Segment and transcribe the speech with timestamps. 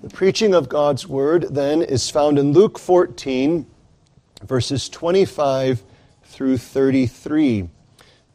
[0.00, 3.66] The preaching of God's word then is found in Luke 14,
[4.44, 5.82] verses 25
[6.22, 7.68] through 33.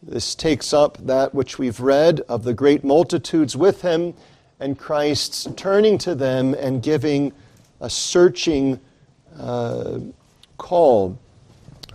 [0.02, 4.14] This takes up that which we've read of the great multitudes with him
[4.60, 7.32] and Christ's turning to them and giving
[7.80, 8.82] a searching
[9.40, 10.00] uh,
[10.58, 11.18] call.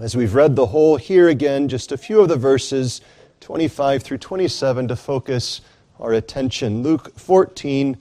[0.00, 3.02] As we've read the whole, here again, just a few of the verses,
[3.40, 5.60] 25 through 27, to focus
[6.00, 6.82] our attention.
[6.82, 7.98] Luke 14,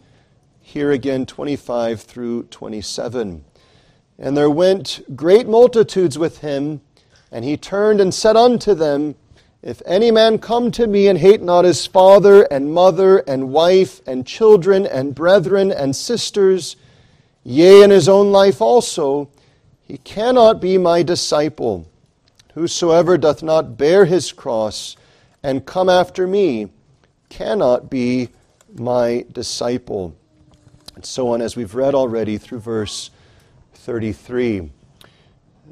[0.68, 3.46] here again, 25 through 27.
[4.20, 6.82] And there went great multitudes with him,
[7.32, 9.16] and he turned and said unto them,
[9.64, 14.02] If any man come to me and hate not his father and mother and wife
[14.06, 16.76] and children and brethren and sisters,
[17.46, 19.30] yea, and his own life also,
[19.82, 21.88] he cannot be my disciple.
[22.56, 24.98] Whosoever doth not bear his cross
[25.42, 26.68] and come after me
[27.30, 28.28] cannot be
[28.76, 30.14] my disciple.
[30.98, 33.12] And so on, as we've read already through verse
[33.76, 34.72] 33.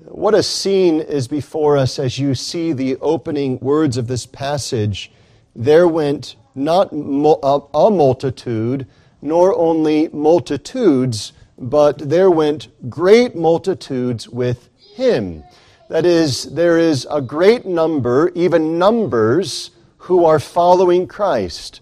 [0.03, 5.11] What a scene is before us as you see the opening words of this passage.
[5.55, 8.85] There went not a multitude,
[9.19, 15.43] nor only multitudes, but there went great multitudes with him.
[15.89, 21.81] That is, there is a great number, even numbers, who are following Christ.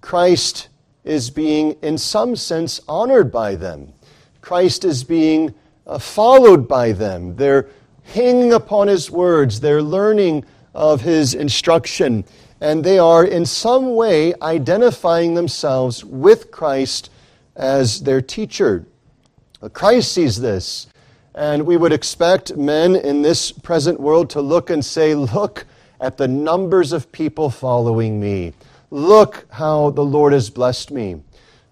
[0.00, 0.68] Christ
[1.04, 3.92] is being, in some sense, honored by them.
[4.40, 5.54] Christ is being
[5.86, 7.36] uh, followed by them.
[7.36, 7.68] They're
[8.04, 12.24] hanging upon his words, they're learning of his instruction,
[12.60, 17.10] and they are in some way identifying themselves with Christ
[17.56, 18.86] as their teacher.
[19.72, 20.88] Christ sees this.
[21.34, 25.64] And we would expect men in this present world to look and say, Look
[26.00, 28.52] at the numbers of people following me.
[28.92, 31.22] Look how the Lord has blessed me.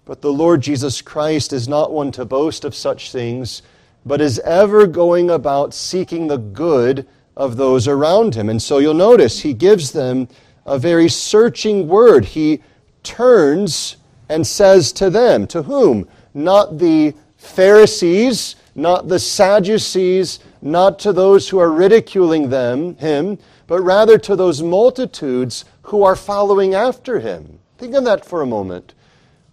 [0.05, 3.61] But the Lord Jesus Christ is not one to boast of such things,
[4.03, 8.49] but is ever going about seeking the good of those around him.
[8.49, 10.29] And so you'll notice he gives them
[10.65, 12.25] a very searching word.
[12.25, 12.63] He
[13.03, 13.97] turns
[14.27, 16.07] and says to them, to whom?
[16.33, 23.81] Not the Pharisees, not the Sadducees, not to those who are ridiculing them, him, but
[23.81, 27.59] rather to those multitudes who are following after him.
[27.77, 28.93] Think of that for a moment.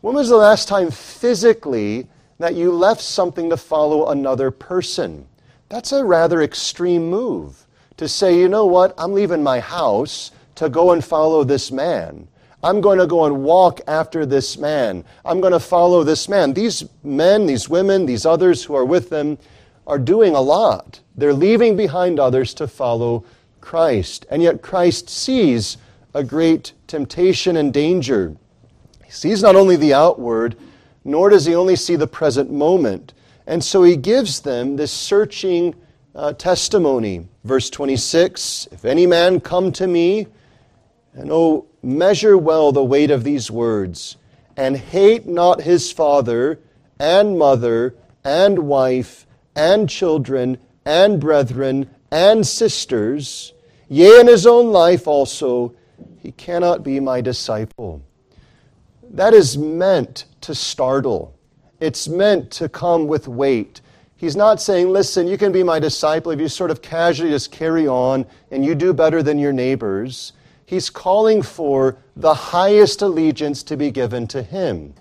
[0.00, 2.06] When was the last time physically
[2.38, 5.26] that you left something to follow another person?
[5.68, 10.68] That's a rather extreme move to say, you know what, I'm leaving my house to
[10.68, 12.28] go and follow this man.
[12.62, 15.04] I'm going to go and walk after this man.
[15.24, 16.52] I'm going to follow this man.
[16.52, 19.38] These men, these women, these others who are with them
[19.86, 21.00] are doing a lot.
[21.16, 23.24] They're leaving behind others to follow
[23.60, 24.26] Christ.
[24.30, 25.76] And yet Christ sees
[26.18, 28.34] a great temptation and danger.
[29.04, 30.56] He sees not only the outward,
[31.04, 33.14] nor does he only see the present moment.
[33.46, 35.76] And so he gives them this searching
[36.16, 37.28] uh, testimony.
[37.44, 40.26] Verse 26 If any man come to me,
[41.14, 44.16] and oh, measure well the weight of these words,
[44.56, 46.58] and hate not his father
[46.98, 49.24] and mother and wife
[49.54, 53.52] and children and brethren and sisters,
[53.88, 55.74] yea, in his own life also,
[56.20, 58.02] he cannot be my disciple.
[59.10, 61.34] That is meant to startle.
[61.80, 63.80] It's meant to come with weight.
[64.16, 67.52] He's not saying, listen, you can be my disciple if you sort of casually just
[67.52, 70.32] carry on and you do better than your neighbors.
[70.66, 74.92] He's calling for the highest allegiance to be given to him.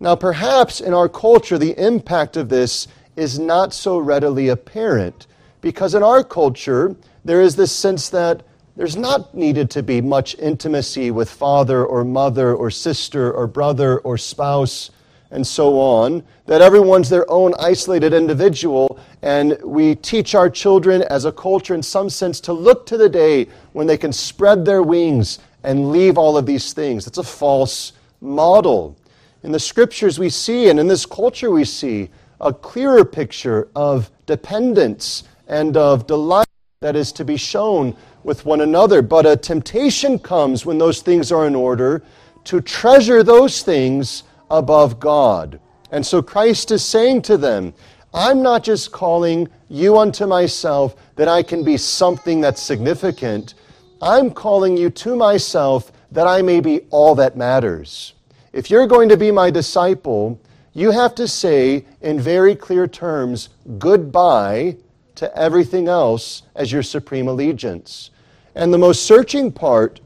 [0.00, 5.26] Now, perhaps in our culture, the impact of this is not so readily apparent
[5.60, 8.42] because in our culture, there is this sense that
[8.76, 13.98] there's not needed to be much intimacy with father or mother or sister or brother
[14.00, 14.90] or spouse
[15.30, 21.24] and so on, that everyone's their own isolated individual, and we teach our children as
[21.24, 24.82] a culture, in some sense, to look to the day when they can spread their
[24.82, 27.08] wings and leave all of these things.
[27.08, 28.96] It's a false model.
[29.42, 32.10] In the scriptures, we see, and in this culture, we see
[32.40, 36.43] a clearer picture of dependence and of delight
[36.84, 39.00] that is to be shown with one another.
[39.00, 42.02] But a temptation comes when those things are in order
[42.44, 45.58] to treasure those things above God.
[45.90, 47.72] And so Christ is saying to them,
[48.12, 53.54] I'm not just calling you unto myself that I can be something that's significant.
[54.02, 58.12] I'm calling you to myself that I may be all that matters.
[58.52, 60.38] If you're going to be my disciple,
[60.74, 63.48] you have to say in very clear terms
[63.78, 64.76] goodbye
[65.24, 68.10] to everything else as your supreme allegiance.
[68.54, 70.00] And the most searching part,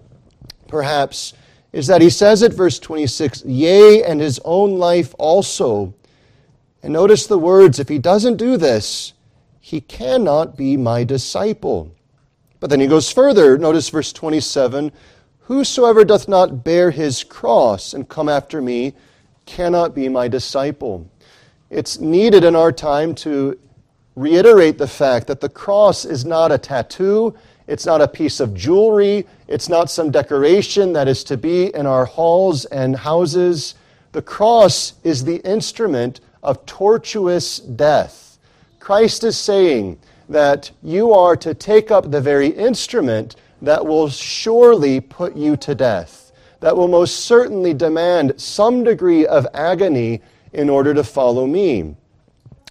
[0.69, 1.35] perhaps,
[1.73, 5.93] is that he says at verse 26, Yea, and his own life also,
[6.83, 9.13] And notice the words if he doesn't do this,
[9.61, 11.93] he cannot be my disciple.
[12.61, 13.59] But then he goes further.
[13.59, 14.93] Notice verse 27
[15.41, 18.95] Whosoever doth not bear his cross and come after me
[19.47, 21.11] cannot be my disciple.
[21.71, 23.59] It's needed in our time to
[24.19, 27.35] reiterate the fact that the cross is not a tattoo,
[27.67, 31.87] it's not a piece of jewelry, it's not some decoration that is to be in
[31.87, 33.75] our halls and houses.
[34.13, 38.39] The cross is the instrument of tortuous death.
[38.81, 39.99] Christ is saying
[40.29, 45.75] that you are to take up the very instrument that will surely put you to
[45.75, 50.23] death, that will most certainly demand some degree of agony
[50.53, 51.95] in order to follow me.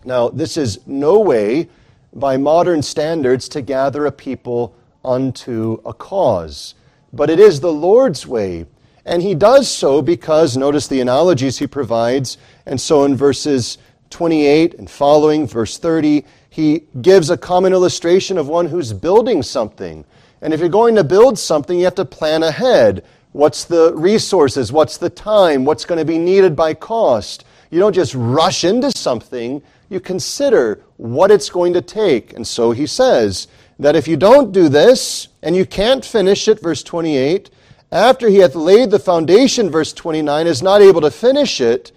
[0.06, 1.70] Now, this is no way,
[2.14, 6.76] by modern standards, to gather a people unto a cause,
[7.14, 8.66] but it is the Lord's way.
[9.06, 13.78] And he does so because, notice the analogies he provides, and so in verses
[14.10, 20.04] 28 and following, verse 30, he gives a common illustration of one who's building something.
[20.42, 23.04] And if you're going to build something, you have to plan ahead.
[23.32, 24.72] What's the resources?
[24.72, 25.66] What's the time?
[25.66, 27.46] What's going to be needed by cost?
[27.70, 32.34] You don't just rush into something, you consider what it's going to take.
[32.34, 33.48] And so he says
[33.80, 37.50] that if you don't do this, and you can't finish it, verse 28,
[37.92, 41.92] after he hath laid the foundation, verse 29, is not able to finish it,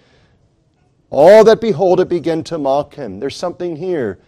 [1.09, 3.19] all that behold it begin to mock him.
[3.19, 4.19] There's something here.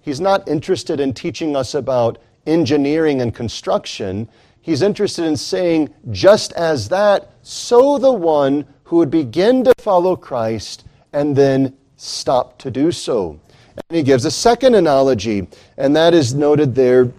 [0.00, 4.28] He's not interested in teaching us about engineering and construction.
[4.60, 10.16] He's interested in saying, just as that, so the one who would begin to follow
[10.16, 13.38] Christ and then stop to do so.
[13.88, 15.46] And he gives a second analogy,
[15.76, 17.12] and that is noted there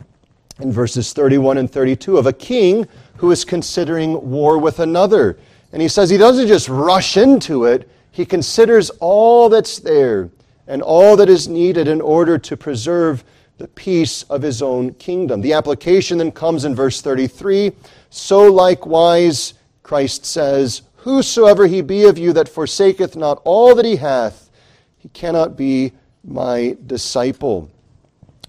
[0.59, 2.87] in verses 31 and 32 of a king
[3.17, 5.37] who is considering war with another.
[5.71, 10.29] And he says he doesn't just rush into it, he considers all that's there
[10.67, 13.23] and all that is needed in order to preserve
[13.57, 15.41] the peace of his own kingdom.
[15.41, 17.71] The application then comes in verse 33
[18.09, 23.97] So likewise, Christ says, Whosoever he be of you that forsaketh not all that he
[23.97, 24.42] hath,
[25.03, 25.91] he cannot be
[26.23, 27.69] my disciple.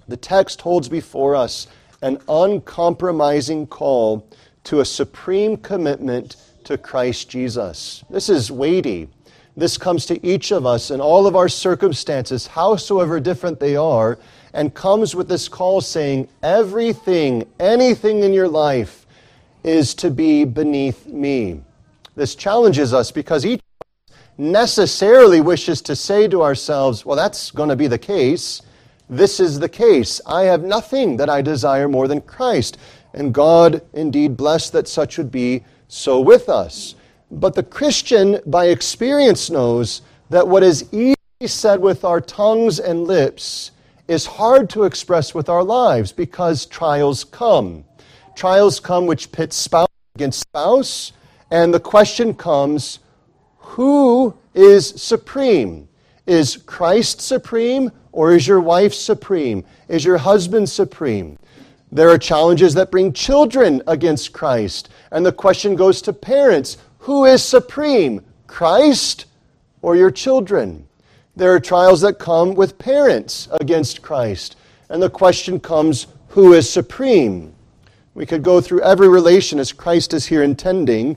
[0.06, 1.66] The text holds before us
[2.00, 4.24] an uncompromising call
[4.62, 8.04] to a supreme commitment to Christ Jesus.
[8.08, 9.08] This is weighty.
[9.56, 14.16] This comes to each of us in all of our circumstances, howsoever different they are,
[14.52, 19.06] and comes with this call saying, everything, anything in your life
[19.64, 21.62] is to be beneath me.
[22.14, 23.60] This challenges us because each
[24.36, 28.62] necessarily wishes to say to ourselves, well, that's going to be the case.
[29.08, 30.20] This is the case.
[30.26, 32.78] I have nothing that I desire more than Christ.
[33.12, 36.96] And God indeed blessed that such would be so with us.
[37.30, 41.16] But the Christian, by experience, knows that what is easily
[41.46, 43.70] said with our tongues and lips
[44.08, 47.84] is hard to express with our lives because trials come.
[48.34, 51.12] Trials come which pit spouse against spouse,
[51.50, 52.98] and the question comes
[53.74, 55.88] who is supreme?
[56.26, 59.64] Is Christ supreme or is your wife supreme?
[59.88, 61.40] Is your husband supreme?
[61.90, 67.24] There are challenges that bring children against Christ, and the question goes to parents who
[67.24, 69.26] is supreme, Christ
[69.82, 70.86] or your children?
[71.34, 74.54] There are trials that come with parents against Christ.
[74.88, 77.52] And the question comes who is supreme?
[78.14, 81.16] We could go through every relation as Christ is here intending,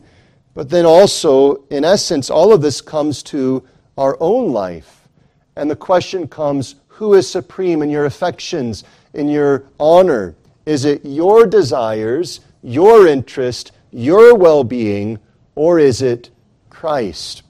[0.58, 3.64] but then also, in essence, all of this comes to
[3.96, 5.08] our own life.
[5.56, 8.84] And the question comes who is supreme in your affections,
[9.14, 10.34] in your honor?
[10.66, 15.20] Is it your desires, your interest, your well being,
[15.54, 16.32] or is it
[16.72, 17.44] Christ?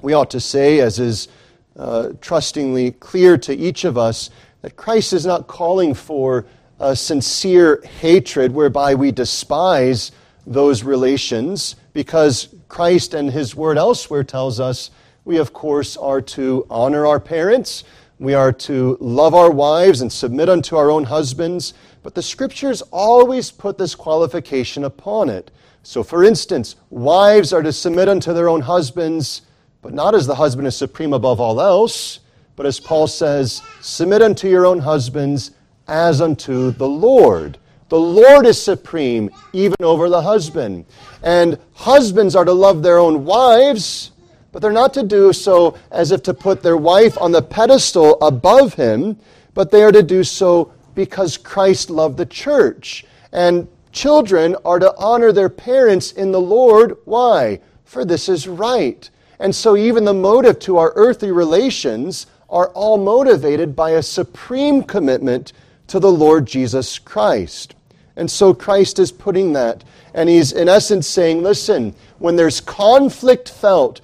[0.00, 1.28] We ought to say, as is
[1.76, 4.30] uh, trustingly clear to each of us
[4.62, 6.44] that Christ is not calling for
[6.80, 10.10] a sincere hatred whereby we despise
[10.46, 14.90] those relations, because Christ and His Word elsewhere tells us
[15.24, 17.84] we, of course, are to honor our parents,
[18.18, 22.82] we are to love our wives and submit unto our own husbands, but the Scriptures
[22.90, 25.50] always put this qualification upon it.
[25.82, 29.42] So, for instance, wives are to submit unto their own husbands
[29.82, 32.20] but not as the husband is supreme above all else,
[32.54, 35.50] but as Paul says, submit unto your own husbands
[35.88, 37.58] as unto the Lord.
[37.92, 40.86] The Lord is supreme even over the husband.
[41.22, 44.12] And husbands are to love their own wives,
[44.50, 48.16] but they're not to do so as if to put their wife on the pedestal
[48.22, 49.18] above him,
[49.52, 53.04] but they are to do so because Christ loved the church.
[53.30, 56.96] And children are to honor their parents in the Lord.
[57.04, 57.60] Why?
[57.84, 59.10] For this is right.
[59.38, 64.82] And so, even the motive to our earthly relations are all motivated by a supreme
[64.82, 65.52] commitment
[65.88, 67.74] to the Lord Jesus Christ.
[68.16, 69.84] And so, Christ is putting that.
[70.14, 74.00] And he's, in essence, saying, listen, when there's conflict felt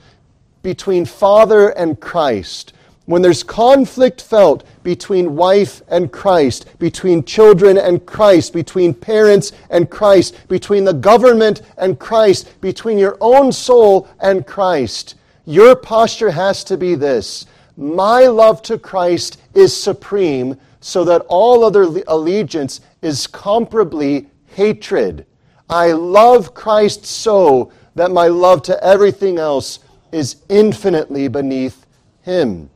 [0.62, 2.72] between Father and Christ,
[3.08, 9.88] when there's conflict felt between wife and Christ, between children and Christ, between parents and
[9.88, 15.14] Christ, between the government and Christ, between your own soul and Christ,
[15.46, 17.46] your posture has to be this
[17.78, 25.26] My love to Christ is supreme, so that all other allegiance is comparably hatred.
[25.68, 29.80] I love Christ so that my love to everything else
[30.12, 31.86] is infinitely beneath
[32.22, 32.70] him.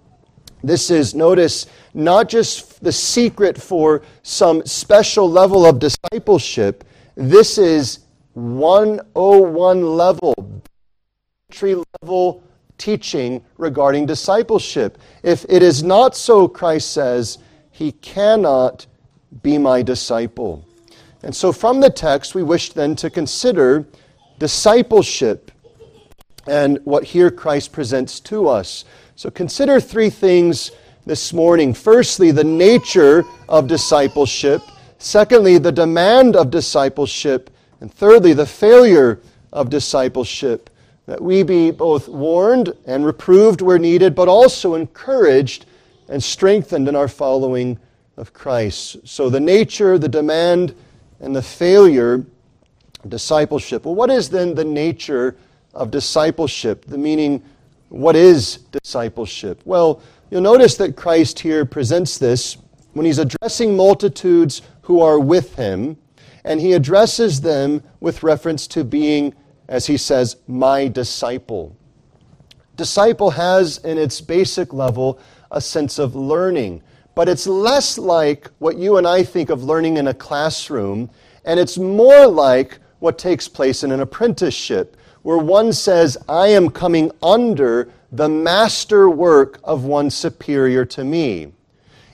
[0.65, 6.85] This is, notice, not just the secret for some special level of discipleship.
[7.17, 8.01] This is
[8.35, 10.35] 101 level,
[11.51, 12.43] entry level
[12.79, 14.99] teaching regarding discipleship.
[15.23, 17.39] If it is not so, Christ says,
[17.73, 18.87] he cannot
[19.43, 20.65] be my disciple.
[21.25, 23.87] And so, from the text, we wish then to consider
[24.39, 25.51] discipleship
[26.47, 28.85] and what here Christ presents to us.
[29.17, 30.73] So consider three things
[31.07, 31.75] this morning.
[31.75, 34.63] Firstly, the nature of discipleship.
[34.99, 37.51] Secondly, the demand of discipleship.
[37.81, 39.21] And thirdly, the failure
[39.53, 40.71] of discipleship.
[41.07, 45.67] That we be both warned and reproved where needed, but also encouraged
[46.13, 47.79] and strengthened in our following
[48.19, 48.99] of Christ.
[49.05, 50.75] So the nature, the demand,
[51.21, 52.27] and the failure
[53.09, 53.87] discipleship.
[53.87, 55.37] Well, what is then the nature
[55.73, 56.85] of discipleship?
[56.85, 57.43] The meaning
[57.89, 59.63] what is discipleship?
[59.65, 62.59] Well, you'll notice that Christ here presents this
[62.93, 65.97] when he's addressing multitudes who are with him,
[66.45, 69.35] and he addresses them with reference to being,
[69.67, 71.75] as he says, my disciple.
[72.77, 75.19] Disciple has, in its basic level,
[75.53, 76.83] a sense of learning,
[77.15, 81.11] but it's less like what you and I think of learning in a classroom,
[81.45, 86.71] and it's more like what takes place in an apprenticeship where one says, I am
[86.71, 91.53] coming under the master work of one superior to me.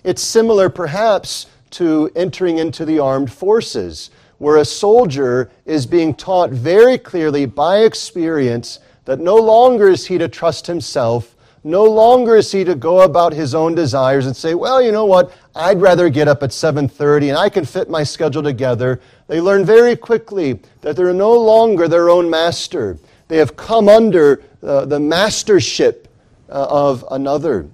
[0.05, 6.51] It's similar, perhaps, to entering into the armed forces, where a soldier is being taught
[6.51, 11.35] very clearly by experience that no longer is he to trust himself,
[11.69, 15.05] no longer is he to go about his own desires and say, well, you know
[15.05, 19.01] what, I'd rather get up at 7:30 and I can fit my schedule together.
[19.27, 22.97] They learn very quickly that they're no longer their own master.
[23.29, 26.09] They have come under uh, the mastership
[26.49, 27.69] uh, of another.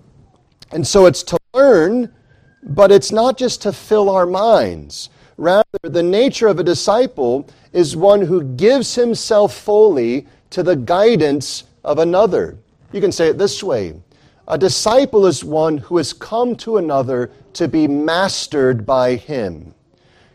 [0.72, 2.12] And so it's to learn,
[2.64, 5.08] but it's not just to fill our minds.
[5.36, 11.62] Rather, the nature of a disciple is one who gives himself fully to the guidance
[11.84, 12.58] of another.
[12.94, 13.94] You can say it this way
[14.46, 19.74] a disciple is one who has come to another to be mastered by him.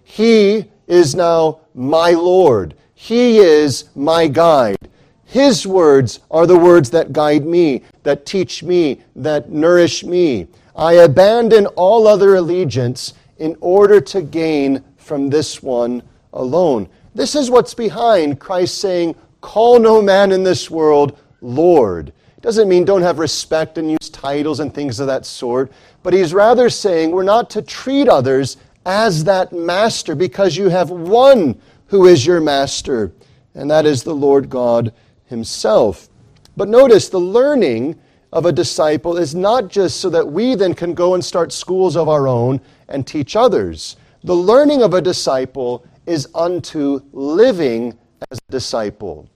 [0.03, 2.75] He is now my Lord.
[2.93, 4.89] He is my guide.
[5.23, 10.47] His words are the words that guide me, that teach me, that nourish me.
[10.75, 16.89] I abandon all other allegiance in order to gain from this one alone.
[17.15, 22.11] This is what's behind Christ saying, Call no man in this world Lord.
[22.41, 25.71] Doesn't mean don't have respect and use titles and things of that sort,
[26.03, 30.89] but he's rather saying we're not to treat others as that master because you have
[30.89, 33.11] one who is your master,
[33.55, 34.93] and that is the Lord God
[35.25, 36.07] himself.
[36.55, 37.99] But notice the learning
[38.31, 41.97] of a disciple is not just so that we then can go and start schools
[41.97, 43.97] of our own and teach others.
[44.23, 47.97] The learning of a disciple is unto living
[48.31, 49.27] as a disciple.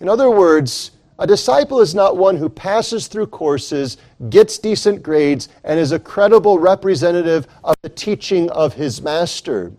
[0.00, 3.96] In other words, a disciple is not one who passes through courses,
[4.30, 9.72] gets decent grades, and is a credible representative of the teaching of his master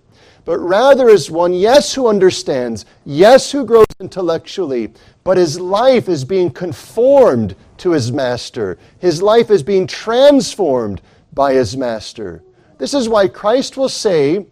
[0.50, 4.92] but rather is one, yes, who understands, yes, who grows intellectually,
[5.24, 8.80] but his life is being conformed to his master.
[8.98, 11.02] His life is being transformed
[11.34, 12.42] by his master.
[12.80, 14.48] This is why Christ will say,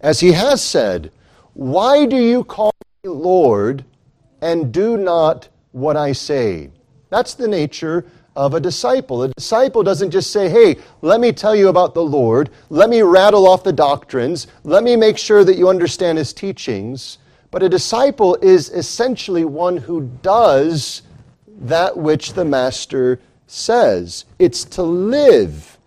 [0.00, 1.12] as he has said,
[1.52, 2.72] Why do you call
[3.04, 3.84] me Lord
[4.40, 6.70] and do not what I say?
[7.10, 8.04] That's the nature
[8.36, 9.24] of a disciple.
[9.24, 13.02] A disciple doesn't just say, hey, let me tell you about the Lord, let me
[13.02, 17.18] rattle off the doctrines, let me make sure that you understand his teachings.
[17.50, 21.02] But a disciple is essentially one who does
[21.62, 24.24] that which the master says.
[24.38, 25.78] It's to live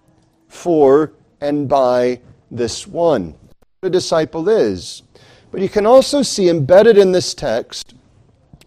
[0.49, 2.19] for and by
[2.51, 3.35] this one.
[3.81, 5.03] A disciple is.
[5.51, 7.95] But you can also see embedded in this text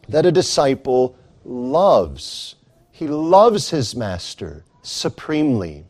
[0.08, 2.56] that a disciple loves.
[2.90, 5.84] He loves his master supremely.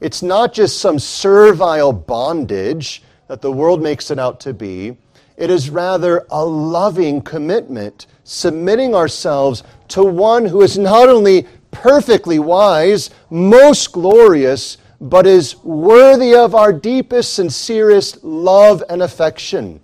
[0.00, 4.96] It's not just some servile bondage that the world makes it out to be.
[5.36, 12.38] It is rather a loving commitment, submitting ourselves to one who is not only perfectly
[12.38, 19.80] wise, most glorious, but is worthy of our deepest, sincerest love and affection.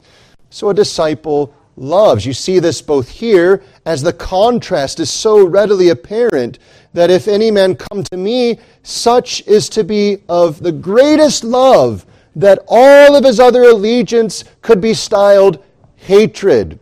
[0.50, 2.24] So a disciple loves.
[2.24, 6.58] You see this both here as the contrast is so readily apparent
[6.94, 12.06] that if any man come to me, such is to be of the greatest love
[12.34, 15.62] that all of his other allegiance could be styled
[15.96, 16.78] hatred.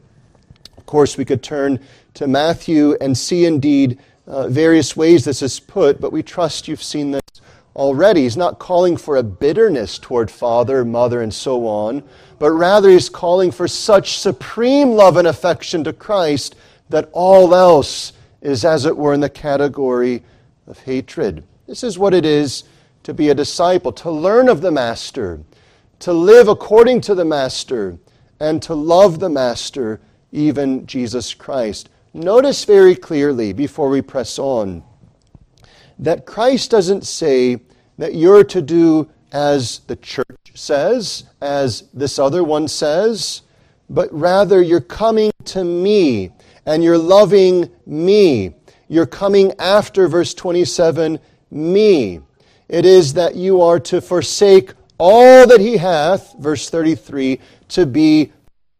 [0.76, 1.80] Of course, we could turn
[2.14, 6.82] to Matthew and see indeed uh, various ways this is put, but we trust you've
[6.82, 7.22] seen this
[7.76, 8.22] already.
[8.22, 12.02] He's not calling for a bitterness toward father, mother, and so on,
[12.44, 16.54] but rather he's calling for such supreme love and affection to Christ
[16.90, 20.22] that all else is, as it were, in the category
[20.66, 21.42] of hatred.
[21.66, 22.64] This is what it is
[23.04, 25.40] to be a disciple, to learn of the Master,
[26.00, 27.96] to live according to the Master,
[28.38, 29.98] and to love the Master,
[30.30, 31.88] even Jesus Christ.
[32.12, 34.84] Notice very clearly before we press on
[35.98, 37.62] that Christ doesn't say
[37.96, 43.42] that you're to do as the church says, as this other one says,
[43.90, 46.30] but rather you're coming to me
[46.66, 48.54] and you're loving me.
[48.88, 51.18] You're coming after verse 27,
[51.50, 52.20] me.
[52.68, 58.32] It is that you are to forsake all that he hath, verse 33, to be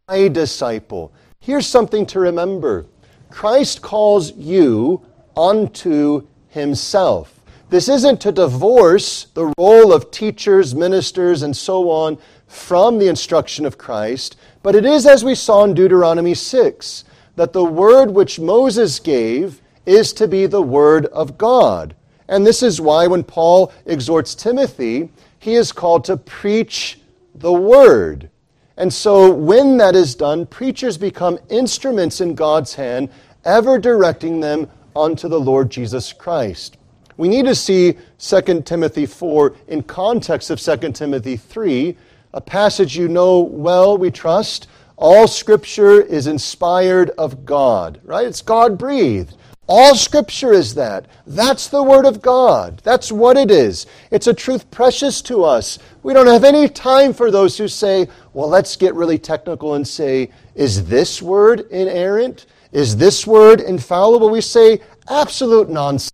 [0.09, 1.13] my disciple.
[1.41, 2.87] Here's something to remember
[3.31, 5.05] Christ calls you
[5.37, 7.34] unto himself.
[7.75, 13.67] This isn't to divorce the role of teachers, ministers, and so on from the instruction
[13.67, 17.05] of Christ, but it is, as we saw in Deuteronomy 6,
[17.35, 21.97] that the word which Moses gave is to be the word of God.
[22.29, 25.11] And this is why when Paul exhorts Timothy,
[25.41, 27.01] he is called to preach
[27.35, 28.31] the word.
[28.77, 33.09] And so when that is done, preachers become instruments in God's hand,
[33.45, 36.77] ever directing them unto the Lord Jesus Christ.
[37.17, 41.97] We need to see 2 Timothy 4 in context of 2 Timothy 3,
[42.33, 44.69] a passage you know well, we trust.
[44.97, 48.27] All scripture is inspired of God, right?
[48.27, 49.37] It's God breathed.
[49.67, 51.07] All scripture is that.
[51.27, 52.83] That's the word of God.
[52.85, 53.87] That's what it is.
[54.11, 55.79] It's a truth precious to us.
[56.03, 59.89] We don't have any time for those who say, well, let's get really technical and
[59.89, 62.45] say, is this word inerrant?
[62.73, 64.29] Is this word infallible?
[64.29, 66.11] We say, absolute nonsense.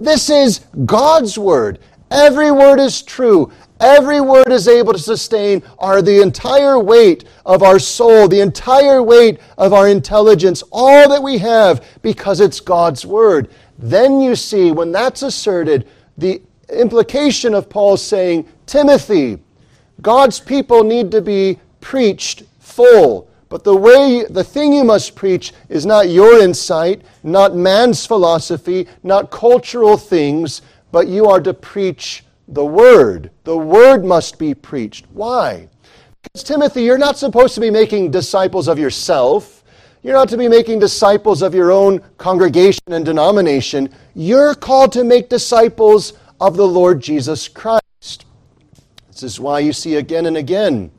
[0.00, 1.78] This is God's word.
[2.10, 3.52] Every word is true.
[3.80, 9.02] Every word is able to sustain our the entire weight of our soul, the entire
[9.02, 13.50] weight of our intelligence, all that we have because it's God's word.
[13.78, 15.86] Then you see when that's asserted
[16.18, 19.38] the implication of Paul saying, Timothy,
[20.02, 23.29] God's people need to be preached full.
[23.50, 28.86] But the way, the thing you must preach is not your insight, not man's philosophy,
[29.02, 33.32] not cultural things, but you are to preach the Word.
[33.42, 35.06] The Word must be preached.
[35.12, 35.68] Why?
[36.22, 39.64] Because, Timothy, you're not supposed to be making disciples of yourself.
[40.04, 43.92] You're not to be making disciples of your own congregation and denomination.
[44.14, 48.26] You're called to make disciples of the Lord Jesus Christ.
[49.08, 50.92] This is why you see again and again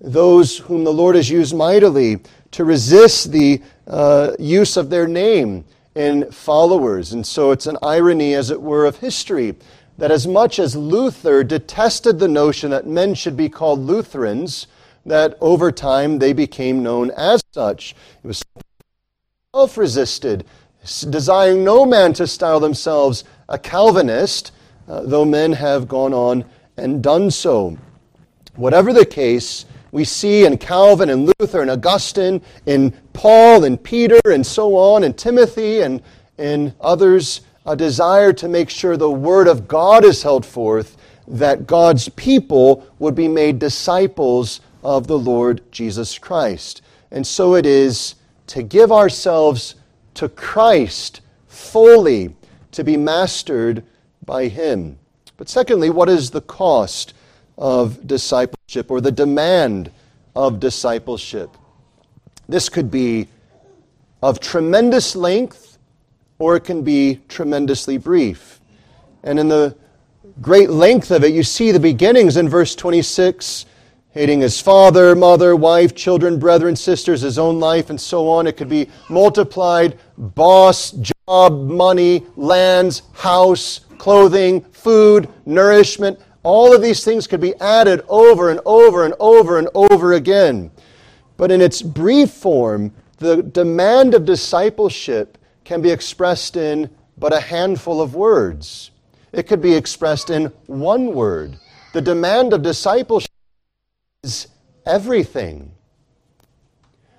[0.00, 2.20] those whom the Lord has used mightily
[2.52, 7.12] to resist the uh, use of their name in followers.
[7.12, 9.56] And so it's an irony, as it were, of history
[9.98, 14.66] that as much as Luther detested the notion that men should be called Lutherans,
[15.06, 17.94] that over time they became known as such.
[18.22, 18.42] It was
[19.54, 20.44] self resisted,
[21.08, 24.52] desiring no man to style themselves a Calvinist,
[24.88, 26.44] uh, though men have gone on
[26.76, 27.78] and done so.
[28.54, 34.20] Whatever the case, we see in Calvin and Luther and Augustine, in Paul and Peter
[34.26, 36.02] and so on, and Timothy and,
[36.38, 40.96] and others, a desire to make sure the Word of God is held forth,
[41.26, 46.82] that God's people would be made disciples of the Lord Jesus Christ.
[47.10, 48.14] And so it is
[48.48, 49.74] to give ourselves
[50.14, 52.34] to Christ fully,
[52.72, 53.84] to be mastered
[54.24, 54.98] by Him.
[55.36, 57.14] But secondly, what is the cost
[57.58, 59.90] of discipleship or the demand
[60.34, 61.50] of discipleship.
[62.48, 63.28] This could be
[64.22, 65.78] of tremendous length
[66.38, 68.60] or it can be tremendously brief.
[69.22, 69.76] And in the
[70.40, 73.66] great length of it, you see the beginnings in verse 26
[74.16, 78.46] hating his father, mother, wife, children, brethren, sisters, his own life, and so on.
[78.46, 86.18] It could be multiplied boss, job, money, lands, house, clothing, food, nourishment.
[86.46, 90.70] All of these things could be added over and over and over and over again.
[91.36, 97.40] But in its brief form, the demand of discipleship can be expressed in but a
[97.40, 98.92] handful of words.
[99.32, 101.58] It could be expressed in one word.
[101.92, 103.32] The demand of discipleship
[104.22, 104.46] is
[104.86, 105.72] everything.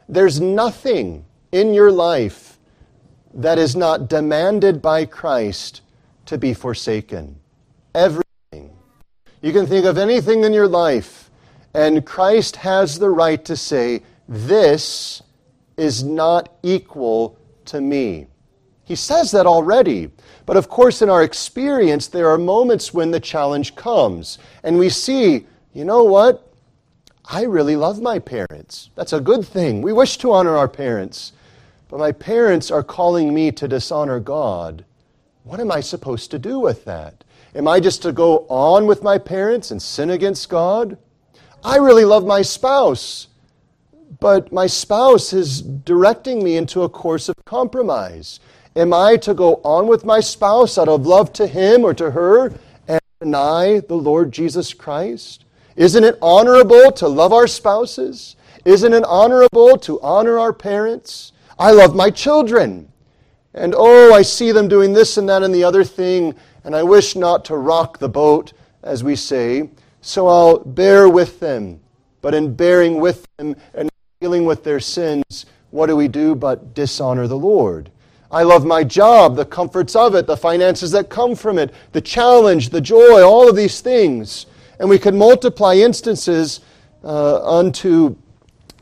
[0.08, 2.60] There's nothing in your life
[3.34, 5.82] that is not demanded by Christ
[6.28, 7.42] to be forsaken.
[7.94, 8.27] Everything.
[9.41, 11.30] You can think of anything in your life,
[11.73, 15.21] and Christ has the right to say, This
[15.78, 18.28] is not equal to me.
[18.84, 20.10] He says that already.
[20.45, 24.89] But of course, in our experience, there are moments when the challenge comes, and we
[24.89, 26.52] see, you know what?
[27.26, 28.89] I really love my parents.
[28.95, 29.82] That's a good thing.
[29.82, 31.34] We wish to honor our parents.
[31.89, 34.86] But my parents are calling me to dishonor God.
[35.43, 37.17] What am I supposed to do with that?
[37.58, 40.96] Am I just to go on with my parents and sin against God?
[41.63, 43.30] I really love my spouse,
[44.20, 48.39] but my spouse is directing me into a course of compromise.
[48.76, 52.12] Am I to go on with my spouse out of love to him or to
[52.12, 52.54] her
[52.88, 55.43] and deny the Lord Jesus Christ?
[55.76, 58.36] Isn't it honorable to love our spouses?
[58.65, 61.32] Isn't it honorable to honor our parents?
[61.58, 62.91] I love my children.
[63.56, 66.84] And oh, I see them doing this and that and the other thing, and I
[66.84, 69.70] wish not to rock the boat, as we say.
[70.02, 71.80] So I'll bear with them.
[72.22, 73.89] But in bearing with them and
[74.20, 77.91] dealing with their sins, what do we do but dishonor the Lord?
[78.30, 82.02] I love my job, the comforts of it, the finances that come from it, the
[82.02, 84.48] challenge, the joy, all of these things.
[84.80, 86.60] And we could multiply instances
[87.04, 88.15] uh, unto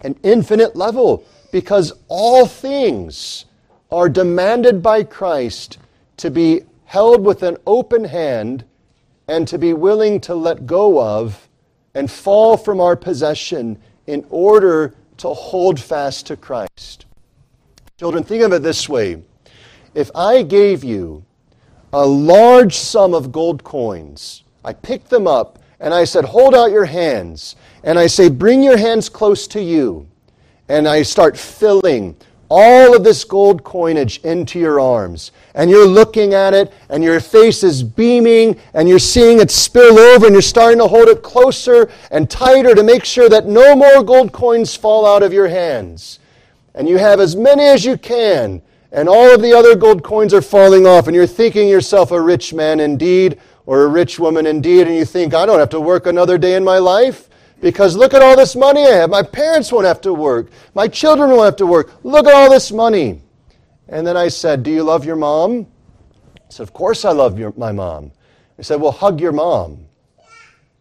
[0.02, 3.46] an infinite level because all things
[3.92, 5.78] are demanded by Christ
[6.18, 8.64] to be held with an open hand
[9.28, 11.50] and to be willing to let go of
[11.94, 17.06] and fall from our possession in order to hold fast to Christ.
[17.98, 19.24] Children, think of it this way.
[19.94, 21.24] If I gave you
[21.94, 26.72] a large sum of gold coins, I picked them up and I said, Hold out
[26.72, 27.56] your hands.
[27.84, 30.08] And I say, Bring your hands close to you.
[30.68, 32.18] And I start filling
[32.50, 35.32] all of this gold coinage into your arms.
[35.54, 39.98] And you're looking at it, and your face is beaming, and you're seeing it spill
[39.98, 43.76] over, and you're starting to hold it closer and tighter to make sure that no
[43.76, 46.20] more gold coins fall out of your hands.
[46.74, 50.34] And you have as many as you can, and all of the other gold coins
[50.34, 54.46] are falling off, and you're thinking yourself a rich man indeed or a rich woman
[54.46, 57.30] indeed, and you think, I don't have to work another day in my life
[57.66, 59.10] because look at all this money I have.
[59.10, 60.52] My parents won't have to work.
[60.76, 61.92] My children won't have to work.
[62.04, 63.24] Look at all this money.
[63.90, 65.66] And then I said, Do you love your mom?
[66.36, 68.12] I said, Of course I love your, my mom.
[68.60, 69.88] I said, Well, hug your mom.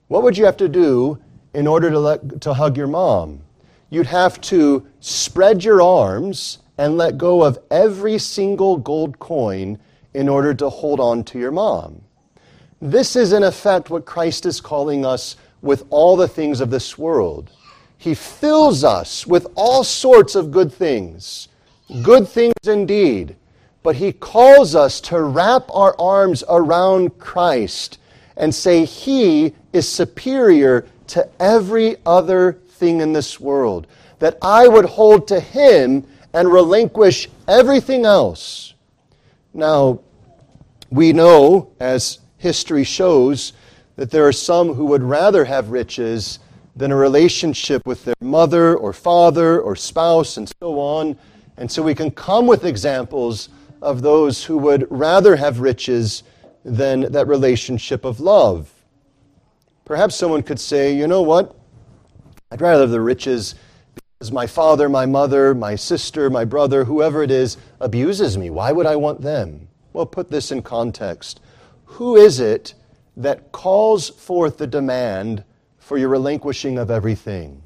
[0.09, 1.18] What would you have to do
[1.55, 3.40] in order to, let, to hug your mom?
[3.88, 9.79] You'd have to spread your arms and let go of every single gold coin
[10.12, 12.03] in order to hold on to your mom.
[12.83, 16.98] This is, in effect, what Christ is calling us with all the things of this
[16.98, 17.50] world.
[17.96, 21.48] He fills us with all sorts of good things,
[22.03, 23.35] good things indeed.
[23.83, 27.98] But He calls us to wrap our arms around Christ
[28.37, 33.87] and say He is superior to every other thing in this world.
[34.18, 38.74] That I would hold to Him and relinquish everything else.
[39.55, 40.00] Now,
[40.90, 43.55] we know, as history shows
[43.96, 46.38] that there are some who would rather have riches
[46.76, 51.16] than a relationship with their mother or father or spouse and so on.
[51.57, 53.48] And so we can come with examples
[53.80, 56.24] of those who would rather have riches
[56.64, 58.72] than that relationship of love.
[59.85, 61.54] Perhaps someone could say, you know what?
[62.50, 63.54] I'd rather have the riches
[63.94, 68.48] because my father, my mother, my sister, my brother, whoever it is, abuses me.
[68.50, 69.68] Why would I want them?
[69.92, 71.40] Well, put this in context.
[71.85, 72.74] Who is it
[73.16, 75.44] that calls forth the demand
[75.79, 77.62] for your relinquishing of everything?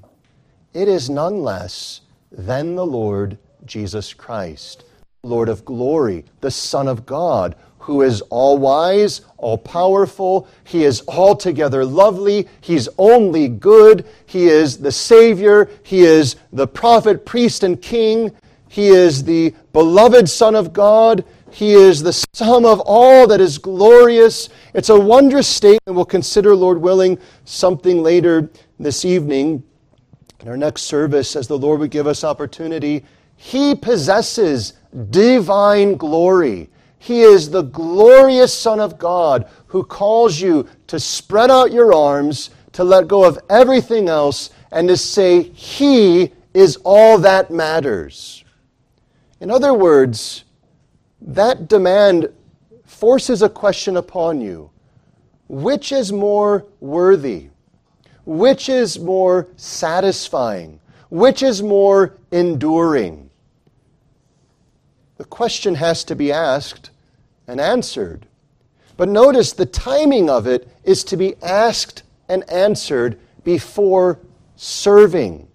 [0.74, 4.84] It is none less than the Lord Jesus Christ,
[5.22, 10.46] Lord of glory, the Son of God, who is all wise, all powerful.
[10.64, 12.46] He is altogether lovely.
[12.60, 14.06] He's only good.
[14.26, 15.70] He is the Savior.
[15.82, 18.30] He is the prophet, priest, and king.
[18.68, 21.24] He is the beloved Son of God.
[21.50, 24.48] He is the sum of all that is glorious.
[24.74, 25.96] It's a wondrous statement.
[25.96, 29.62] We'll consider, Lord willing, something later this evening
[30.40, 33.04] in our next service as the Lord would give us opportunity
[33.36, 34.74] He possesses
[35.10, 36.70] divine glory.
[36.98, 42.50] He is the glorious Son of God who calls you to spread out your arms,
[42.72, 48.44] to let go of everything else, and to say, He is all that matters.
[49.40, 50.44] In other words,
[51.20, 52.28] that demand
[52.84, 54.70] forces a question upon you
[55.48, 57.48] which is more worthy?
[58.26, 60.80] Which is more satisfying?
[61.08, 63.30] Which is more enduring?
[65.16, 66.90] The question has to be asked
[67.46, 68.26] and answered.
[68.98, 74.20] But notice the timing of it is to be asked and answered before
[74.56, 75.47] serving.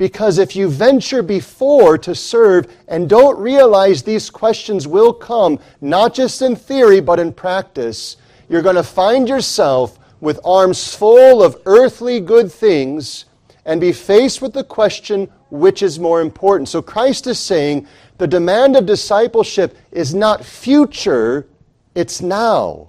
[0.00, 6.14] Because if you venture before to serve and don't realize these questions will come, not
[6.14, 8.16] just in theory, but in practice,
[8.48, 13.26] you're going to find yourself with arms full of earthly good things
[13.66, 16.70] and be faced with the question which is more important.
[16.70, 17.86] So Christ is saying
[18.16, 21.46] the demand of discipleship is not future,
[21.94, 22.88] it's now.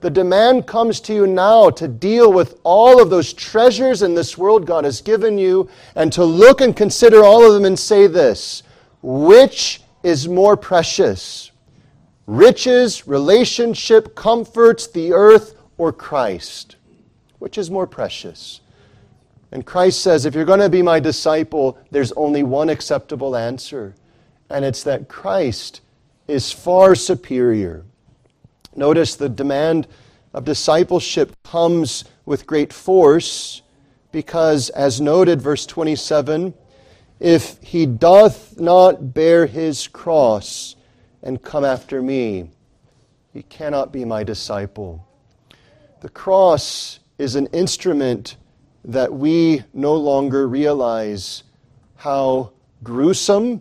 [0.00, 4.38] The demand comes to you now to deal with all of those treasures in this
[4.38, 8.06] world God has given you and to look and consider all of them and say
[8.06, 8.62] this
[9.02, 11.50] which is more precious?
[12.26, 16.76] Riches, relationship, comforts, the earth, or Christ?
[17.38, 18.60] Which is more precious?
[19.52, 23.94] And Christ says, if you're going to be my disciple, there's only one acceptable answer,
[24.48, 25.80] and it's that Christ
[26.28, 27.84] is far superior.
[28.74, 29.86] Notice the demand
[30.32, 33.62] of discipleship comes with great force
[34.12, 36.54] because, as noted, verse 27
[37.20, 40.74] if he doth not bear his cross
[41.22, 42.50] and come after me,
[43.32, 45.06] he cannot be my disciple.
[46.00, 48.36] The cross is an instrument
[48.82, 51.44] that we no longer realize
[51.96, 52.52] how
[52.82, 53.60] gruesome,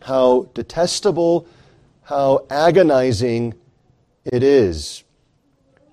[0.00, 1.46] how detestable,
[2.04, 3.52] how agonizing
[4.24, 5.04] it is.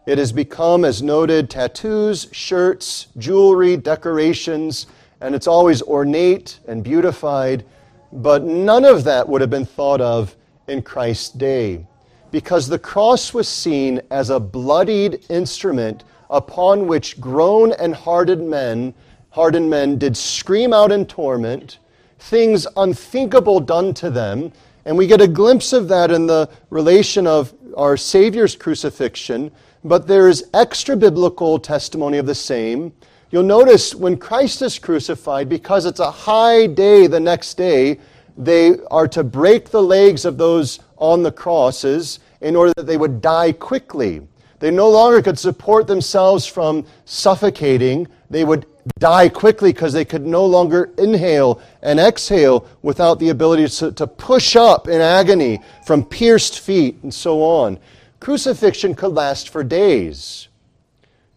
[0.05, 4.87] It has become, as noted, tattoos, shirts, jewelry, decorations,
[5.21, 7.65] and it's always ornate and beautified,
[8.11, 10.35] but none of that would have been thought of
[10.67, 11.85] in Christ's day
[12.31, 18.93] because the cross was seen as a bloodied instrument upon which grown and hardened men,
[19.31, 21.79] hardened men did scream out in torment,
[22.19, 24.51] things unthinkable done to them,
[24.85, 29.51] and we get a glimpse of that in the relation of our Savior's crucifixion,
[29.85, 32.91] but there is extra biblical testimony of the same.
[33.31, 37.99] You'll notice when Christ is crucified, because it's a high day the next day,
[38.37, 42.97] they are to break the legs of those on the crosses in order that they
[42.97, 44.27] would die quickly.
[44.59, 48.07] They no longer could support themselves from suffocating.
[48.29, 48.65] They would
[48.99, 54.07] die quickly because they could no longer inhale and exhale without the ability to, to
[54.07, 57.79] push up in agony from pierced feet and so on.
[58.19, 60.47] Crucifixion could last for days.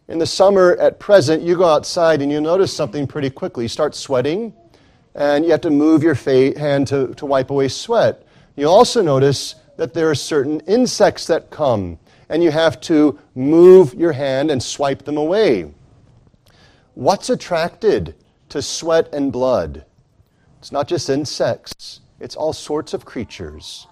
[0.09, 3.65] In the summer at present, you go outside and you notice something pretty quickly.
[3.65, 4.53] You start sweating,
[5.15, 8.27] and you have to move your hand to, to wipe away sweat.
[8.57, 13.95] You also notice that there are certain insects that come, and you have to move
[13.95, 15.73] your hand and swipe them away.
[16.95, 18.15] What's attracted
[18.51, 19.87] to sweat and blood?
[20.59, 23.87] It's not just insects, it's all sorts of creatures.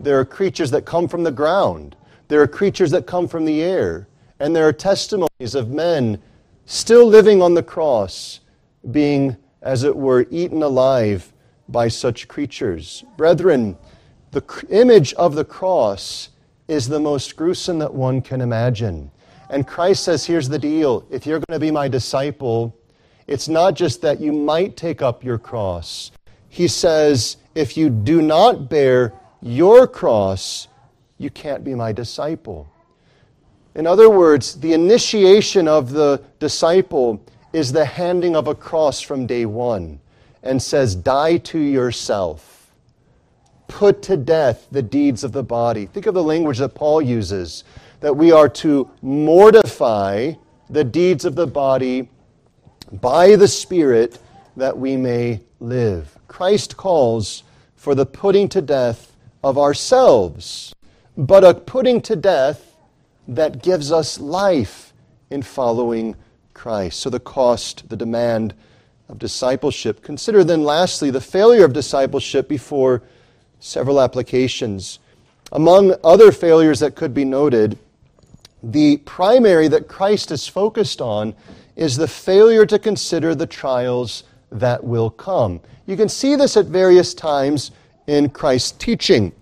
[0.00, 1.96] There are creatures that come from the ground,
[2.28, 4.08] there are creatures that come from the air,
[4.40, 6.20] and there are testimonies of men
[6.64, 8.40] still living on the cross
[8.90, 11.32] being, as it were, eaten alive
[11.68, 13.04] by such creatures.
[13.18, 13.76] Brethren,
[14.30, 16.30] the image of the cross
[16.68, 19.10] is the most gruesome that one can imagine.
[19.48, 21.06] And Christ says, here's the deal.
[21.10, 22.76] If you're going to be my disciple,
[23.26, 26.10] it's not just that you might take up your cross.
[26.48, 30.68] He says, if you do not bear your cross,
[31.18, 32.68] you can't be my disciple.
[33.74, 39.26] In other words, the initiation of the disciple is the handing of a cross from
[39.26, 40.00] day one
[40.42, 42.70] and says, Die to yourself.
[43.68, 45.86] Put to death the deeds of the body.
[45.86, 47.64] Think of the language that Paul uses
[48.00, 50.32] that we are to mortify
[50.68, 52.08] the deeds of the body
[52.92, 54.18] by the Spirit
[54.56, 56.16] that we may live.
[56.28, 57.42] Christ calls
[57.74, 60.74] for the putting to death of ourselves,
[61.16, 62.76] but a putting to death
[63.28, 64.92] that gives us life
[65.30, 66.16] in following
[66.54, 67.00] Christ.
[67.00, 68.54] So, the cost, the demand
[69.08, 70.02] of discipleship.
[70.02, 73.02] Consider then, lastly, the failure of discipleship before
[73.60, 74.98] several applications.
[75.52, 77.78] Among other failures that could be noted,
[78.72, 81.34] the primary that Christ is focused on
[81.76, 85.60] is the failure to consider the trials that will come.
[85.86, 87.70] You can see this at various times
[88.06, 89.32] in Christ's teaching.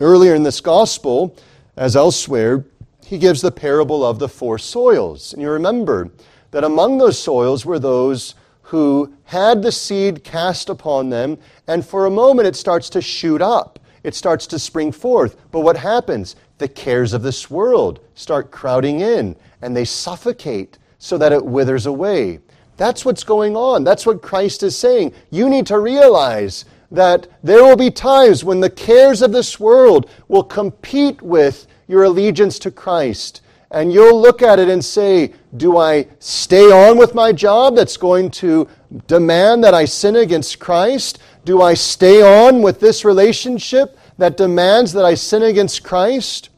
[0.00, 1.36] Earlier in this gospel,
[1.76, 2.64] as elsewhere,
[3.04, 5.34] he gives the parable of the four soils.
[5.34, 6.10] And you remember
[6.50, 12.06] that among those soils were those who had the seed cast upon them, and for
[12.06, 13.78] a moment it starts to shoot up.
[14.04, 15.36] It starts to spring forth.
[15.50, 16.36] But what happens?
[16.58, 21.86] The cares of this world start crowding in, and they suffocate so that it withers
[21.86, 22.38] away.
[22.76, 23.82] That's what's going on.
[23.82, 25.12] That's what Christ is saying.
[25.30, 30.08] You need to realize that there will be times when the cares of this world
[30.28, 33.40] will compete with your allegiance to Christ.
[33.70, 37.96] And you'll look at it and say, Do I stay on with my job that's
[37.96, 38.68] going to
[39.08, 41.18] demand that I sin against Christ?
[41.44, 46.48] Do I stay on with this relationship that demands that I sin against Christ?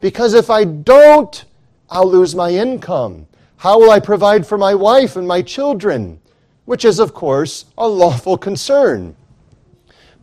[0.00, 1.44] Because if I don't,
[1.90, 3.26] I'll lose my income.
[3.58, 6.20] How will I provide for my wife and my children?
[6.64, 9.14] Which is, of course, a lawful concern.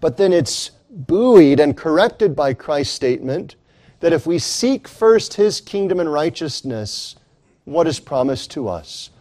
[0.01, 3.55] But then it's buoyed and corrected by Christ's statement
[3.99, 7.15] that if we seek first his kingdom and righteousness,
[7.65, 9.11] what is promised to us?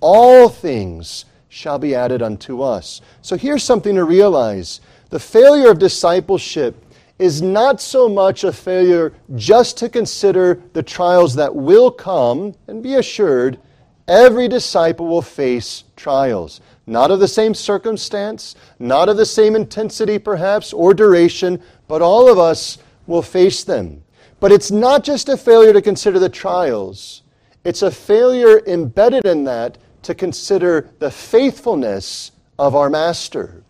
[0.00, 3.00] All things shall be added unto us.
[3.22, 4.80] So here's something to realize
[5.10, 6.84] the failure of discipleship
[7.18, 12.82] is not so much a failure just to consider the trials that will come, and
[12.82, 13.58] be assured,
[14.06, 16.60] every disciple will face trials.
[16.86, 22.30] Not of the same circumstance, not of the same intensity perhaps, or duration, but all
[22.30, 24.02] of us will face them.
[24.40, 27.22] But it's not just a failure to consider the trials,
[27.64, 33.62] it's a failure embedded in that to consider the faithfulness of our Master.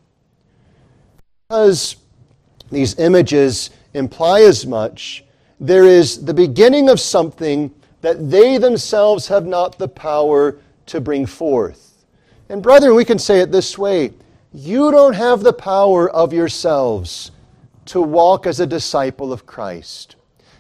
[1.49, 1.97] Because
[2.71, 5.25] these images imply as much,
[5.61, 11.27] there is the beginning of something that they themselves have not the power to bring
[11.27, 12.05] forth.
[12.49, 14.13] And, brethren, we can say it this way
[14.53, 17.31] you don't have the power of yourselves
[17.87, 20.17] to walk as a disciple of Christ.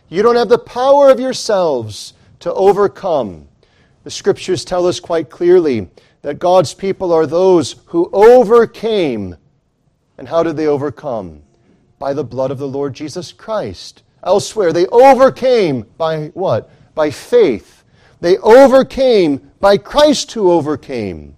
[0.08, 3.48] You don't have the power of yourselves to overcome.
[4.04, 5.88] The scriptures tell us quite clearly
[6.22, 9.36] that God's people are those who overcame.
[10.16, 11.42] And how did they overcome?
[11.98, 14.02] By the blood of the Lord Jesus Christ.
[14.22, 16.70] Elsewhere, they overcame by what?
[16.94, 17.84] By faith.
[18.20, 21.36] They overcame by Christ who overcame.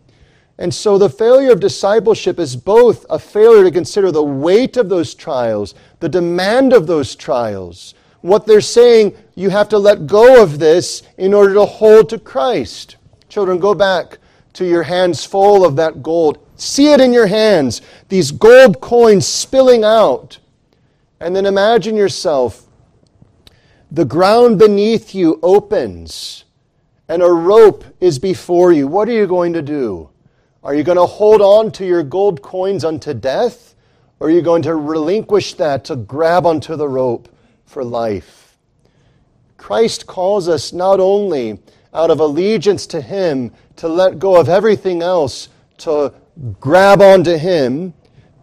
[0.58, 4.90] And so the failure of discipleship is both a failure to consider the weight of
[4.90, 10.42] those trials, the demand of those trials, what they're saying, you have to let go
[10.42, 12.96] of this in order to hold to Christ.
[13.28, 14.18] Children, go back
[14.54, 16.44] to your hands full of that gold.
[16.56, 20.38] See it in your hands, these gold coins spilling out.
[21.20, 22.66] And then imagine yourself,
[23.90, 26.44] the ground beneath you opens,
[27.08, 28.86] and a rope is before you.
[28.86, 30.10] What are you going to do?
[30.62, 33.74] Are you going to hold on to your gold coins unto death?
[34.20, 37.28] Or are you going to relinquish that to grab onto the rope?
[37.70, 38.58] For life.
[39.56, 41.60] Christ calls us not only
[41.94, 46.12] out of allegiance to Him to let go of everything else, to
[46.58, 47.94] grab onto Him,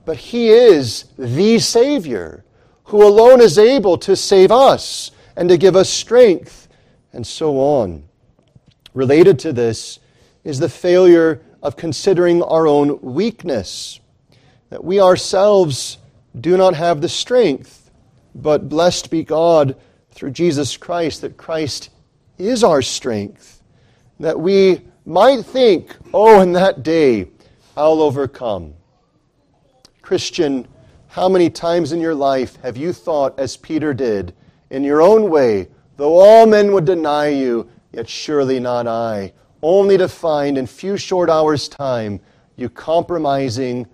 [0.06, 2.46] but He is the Savior
[2.86, 6.70] who alone is able to save us and to give us strength,
[7.12, 8.04] and so on.
[8.94, 10.00] Related to this
[10.46, 14.00] is the failure of considering our own weakness,
[14.70, 15.98] that we ourselves
[16.40, 17.87] do not have the strength
[18.38, 19.76] but blessed be God
[20.12, 21.90] through Jesus Christ, that Christ
[22.38, 23.64] is our strength,
[24.20, 27.28] that we might think, oh, in that day
[27.76, 28.74] I'll overcome.
[30.02, 30.68] Christian,
[31.08, 34.34] how many times in your life have you thought, as Peter did,
[34.70, 39.98] in your own way, though all men would deny you, yet surely not I, only
[39.98, 42.20] to find in few short hours' time
[42.56, 43.88] you compromising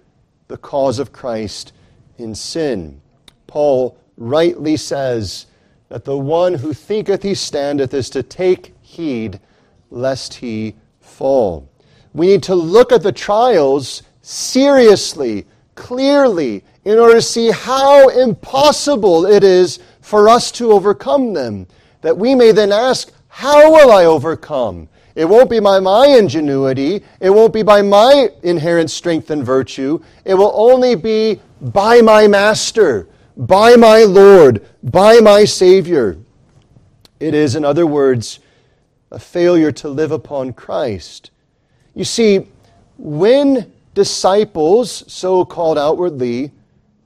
[0.49, 1.71] the cause of Christ
[2.17, 2.99] in sin?
[3.47, 5.47] Paul rightly says
[5.89, 9.39] that the one who thinketh he standeth is to take heed
[9.91, 11.69] lest he fall.
[12.13, 19.25] We need to look at the trials seriously, clearly, in order to see how impossible
[19.25, 21.67] it is for us to overcome them.
[22.01, 24.89] That we may then ask, How will I overcome?
[25.15, 27.03] It won't be by my ingenuity.
[27.19, 29.99] It won't be by my inherent strength and virtue.
[30.25, 36.17] It will only be by my Master by my Lord, by my Savior.
[37.19, 38.39] It is, in other words,
[39.11, 41.31] a failure to live upon Christ.
[41.95, 42.47] You see,
[42.97, 46.51] when disciples, so called outwardly,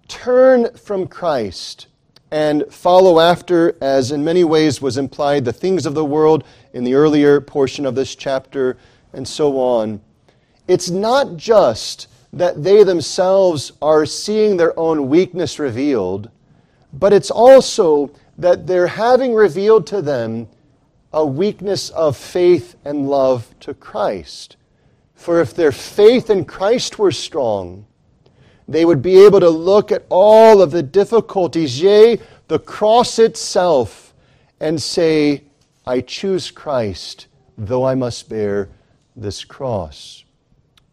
[0.08, 1.88] turn from Christ
[2.32, 6.84] and follow after, as in many ways was implied, the things of the world in
[6.84, 8.78] the earlier portion of this chapter,
[9.14, 10.02] and so on,
[10.68, 16.30] it's not just that they themselves are seeing their own weakness revealed,
[16.94, 20.48] but it's also that they're having revealed to them
[21.14, 24.58] a weakness of faith and love to Christ.
[25.16, 27.86] For if their faith in Christ were strong,
[28.68, 34.14] they would be able to look at all of the difficulties, yea, the cross itself,
[34.60, 35.44] and say,
[35.86, 38.70] I choose Christ, though I must bear
[39.16, 40.26] this cross.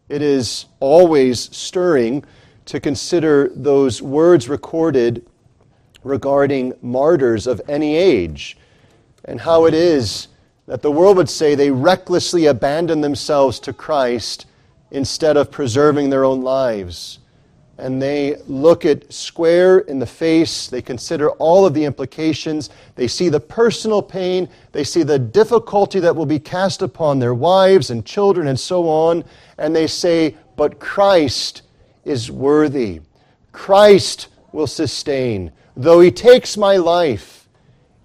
[0.07, 2.23] It is always stirring
[2.65, 5.25] to consider those words recorded
[6.03, 8.57] regarding martyrs of any age
[9.23, 10.27] and how it is
[10.67, 14.45] that the world would say they recklessly abandon themselves to Christ
[14.91, 17.19] instead of preserving their own lives.
[17.77, 20.67] And they look it square in the face.
[20.67, 22.69] They consider all of the implications.
[22.95, 24.47] They see the personal pain.
[24.71, 28.87] They see the difficulty that will be cast upon their wives and children and so
[28.87, 29.25] on.
[29.57, 31.63] And they say, But Christ
[32.05, 33.01] is worthy.
[33.51, 35.51] Christ will sustain.
[35.75, 37.49] Though he takes my life,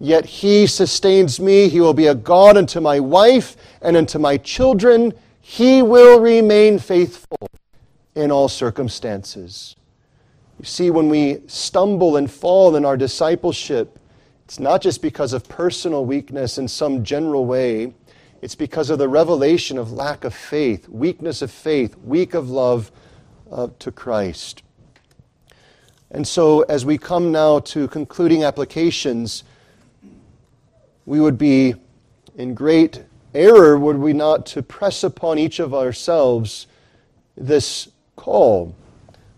[0.00, 1.68] yet he sustains me.
[1.68, 5.12] He will be a God unto my wife and unto my children.
[5.40, 7.49] He will remain faithful
[8.20, 9.76] in all circumstances.
[10.58, 13.98] You see, when we stumble and fall in our discipleship,
[14.44, 17.94] it's not just because of personal weakness in some general way,
[18.42, 22.90] it's because of the revelation of lack of faith, weakness of faith, weak of love
[23.50, 24.62] uh, to Christ.
[26.10, 29.44] And so, as we come now to concluding applications,
[31.06, 31.74] we would be
[32.36, 33.04] in great
[33.34, 36.66] error, would we not, to press upon each of ourselves
[37.36, 37.88] this
[38.20, 38.76] call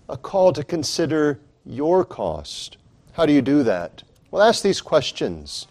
[0.08, 2.78] a call to consider your cost.
[3.12, 4.02] How do you do that?
[4.30, 5.68] Well, ask these questions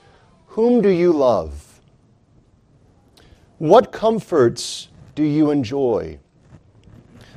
[0.48, 1.82] Whom do you love?
[3.58, 6.20] What comforts do you enjoy?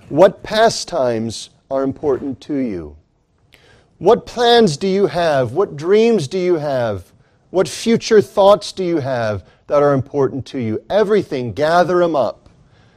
[0.08, 2.96] What pastimes are important to you?
[3.98, 5.52] What plans do you have?
[5.52, 7.12] What dreams do you have?
[7.50, 10.84] What future thoughts do you have that are important to you?
[10.88, 12.48] Everything, gather them up.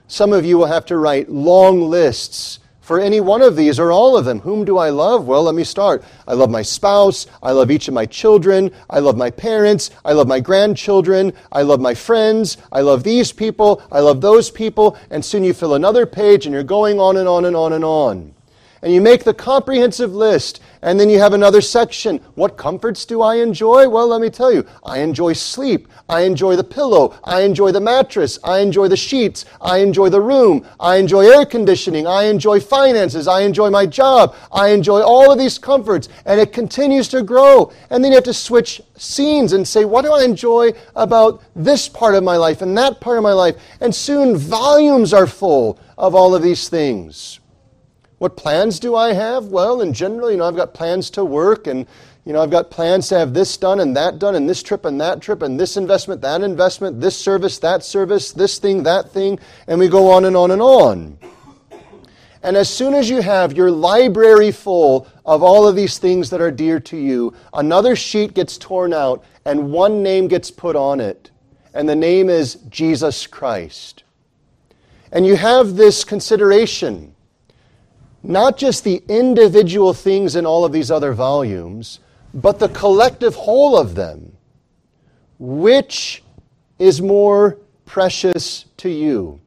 [0.07, 3.91] Some of you will have to write long lists for any one of these or
[3.91, 4.39] all of them.
[4.39, 5.27] Whom do I love?
[5.27, 6.05] Well, let me start.
[6.25, 7.27] I love my spouse.
[7.43, 8.71] I love each of my children.
[8.89, 9.91] I love my parents.
[10.05, 11.33] I love my grandchildren.
[11.51, 12.57] I love my friends.
[12.71, 13.83] I love these people.
[13.91, 14.97] I love those people.
[15.09, 17.83] And soon you fill another page and you're going on and on and on and
[17.83, 18.33] on
[18.81, 22.19] and you make the comprehensive list, and then you have another section.
[22.35, 23.87] What comforts do I enjoy?
[23.89, 24.65] Well, let me tell you.
[24.83, 25.87] I enjoy sleep.
[26.09, 27.17] I enjoy the pillow.
[27.23, 28.39] I enjoy the mattress.
[28.43, 29.45] I enjoy the sheets.
[29.61, 30.65] I enjoy the room.
[30.79, 32.07] I enjoy air conditioning.
[32.07, 33.27] I enjoy finances.
[33.27, 34.35] I enjoy my job.
[34.51, 37.71] I enjoy all of these comforts, and it continues to grow.
[37.89, 41.89] And then you have to switch scenes and say, what do I enjoy about this
[41.89, 43.55] part of my life and that part of my life?
[43.81, 47.39] And soon volumes are full of all of these things.
[48.19, 49.45] What plans do I have?
[49.45, 51.85] Well, in general, you know, I've got plans to work and
[52.25, 54.83] you know, I've got plans to have this done and that done and this trip
[54.83, 59.11] and that trip and this investment, that investment, this service, that service, this thing, that
[59.11, 61.17] thing, and we go on and on and on.
[62.43, 66.41] And as soon as you have your library full of all of these things that
[66.41, 70.99] are dear to you, another sheet gets torn out and one name gets put on
[70.99, 71.31] it.
[71.73, 74.03] And the name is Jesus Christ.
[75.13, 77.15] And you have this consideration
[78.23, 81.99] not just the individual things in all of these other volumes,
[82.33, 84.33] but the collective whole of them.
[85.39, 86.23] Which
[86.79, 89.39] is more precious to you?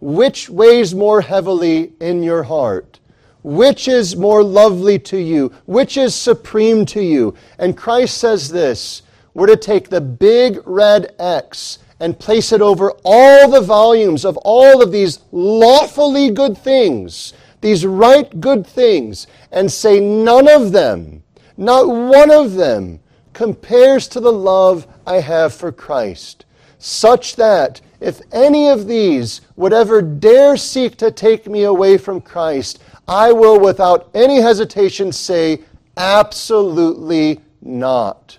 [0.00, 3.00] Which weighs more heavily in your heart?
[3.42, 5.52] Which is more lovely to you?
[5.66, 7.34] Which is supreme to you?
[7.58, 9.02] And Christ says this
[9.34, 14.36] we're to take the big red X and place it over all the volumes of
[14.38, 21.22] all of these lawfully good things, these right good things, and say none of them,
[21.56, 23.00] not one of them,
[23.32, 26.44] compares to the love I have for Christ,
[26.78, 32.20] such that if any of these would ever dare seek to take me away from
[32.20, 35.62] Christ, I will without any hesitation say,
[35.96, 38.38] absolutely not.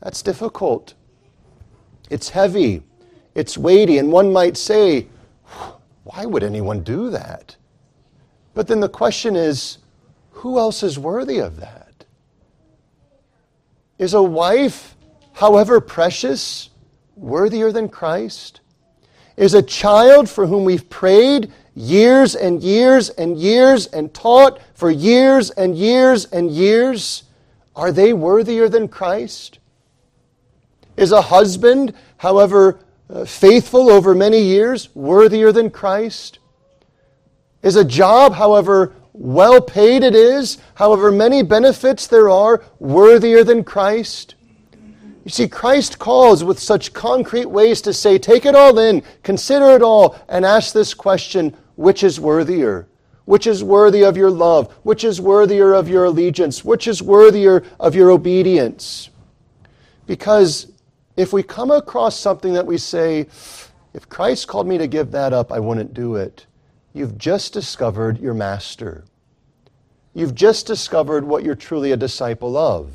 [0.00, 0.94] That's difficult.
[2.10, 2.82] It's heavy,
[3.34, 5.08] it's weighty, and one might say,
[6.04, 7.56] why would anyone do that?
[8.54, 9.78] But then the question is,
[10.30, 12.04] who else is worthy of that?
[13.98, 14.96] Is a wife,
[15.32, 16.70] however precious,
[17.16, 18.60] worthier than Christ?
[19.36, 24.90] Is a child for whom we've prayed years and years and years and taught for
[24.90, 27.24] years and years and years,
[27.76, 29.57] are they worthier than Christ?
[30.98, 36.40] Is a husband, however uh, faithful over many years worthier than Christ?
[37.62, 43.62] Is a job, however well paid it is, however many benefits there are, worthier than
[43.62, 44.34] Christ?
[45.24, 49.66] You see, Christ calls with such concrete ways to say, take it all in, consider
[49.76, 52.88] it all, and ask this question which is worthier?
[53.24, 54.72] Which is worthy of your love?
[54.82, 56.64] Which is worthier of your allegiance?
[56.64, 59.10] Which is worthier of your obedience?
[60.06, 60.72] Because
[61.18, 63.26] if we come across something that we say,
[63.92, 66.46] if Christ called me to give that up, I wouldn't do it,
[66.92, 69.04] you've just discovered your master.
[70.14, 72.92] You've just discovered what you're truly a disciple of.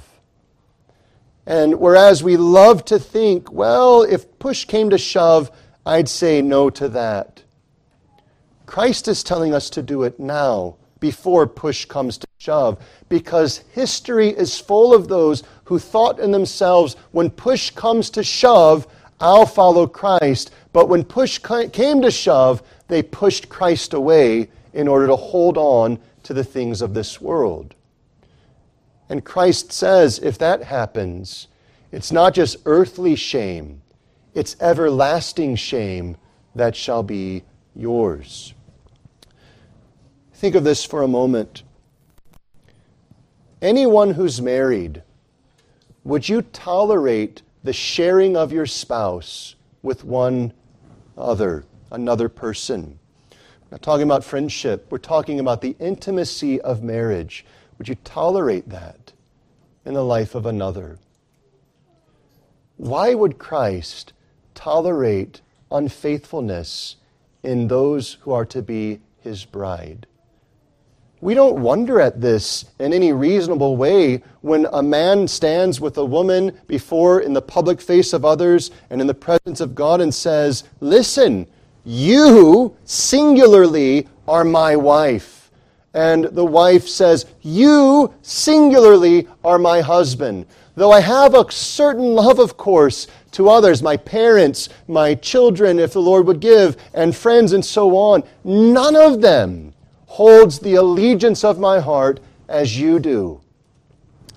[1.45, 5.51] And whereas we love to think, well, if push came to shove,
[5.85, 7.43] I'd say no to that.
[8.65, 12.77] Christ is telling us to do it now, before push comes to shove,
[13.07, 18.85] because history is full of those who thought in themselves, when push comes to shove,
[19.21, 20.51] I'll follow Christ.
[20.73, 25.99] But when push came to shove, they pushed Christ away in order to hold on
[26.23, 27.75] to the things of this world.
[29.07, 31.47] And Christ says, if that happens,
[31.93, 33.81] it's not just earthly shame,
[34.33, 36.17] it's everlasting shame
[36.55, 38.53] that shall be yours.
[40.33, 41.63] Think of this for a moment.
[43.63, 45.03] Anyone who's married,
[46.03, 50.51] would you tolerate the sharing of your spouse with one
[51.17, 52.99] other, another person?
[53.31, 57.45] We're not talking about friendship, we're talking about the intimacy of marriage.
[57.77, 59.13] Would you tolerate that
[59.85, 60.99] in the life of another?
[62.75, 64.11] Why would Christ
[64.55, 65.39] tolerate
[65.71, 66.97] unfaithfulness
[67.43, 70.05] in those who are to be his bride?
[71.23, 76.03] We don't wonder at this in any reasonable way when a man stands with a
[76.03, 80.13] woman before in the public face of others and in the presence of God and
[80.13, 81.47] says, Listen,
[81.85, 85.49] you singularly are my wife.
[85.93, 90.45] And the wife says, You singularly are my husband.
[90.75, 95.93] Though I have a certain love, of course, to others, my parents, my children, if
[95.93, 99.72] the Lord would give, and friends and so on, none of them
[100.13, 103.41] holds the allegiance of my heart as you do.